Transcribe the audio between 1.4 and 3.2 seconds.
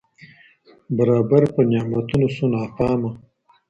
پر نعمتونو سو ناپامه